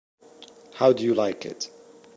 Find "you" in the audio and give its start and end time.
1.03-1.13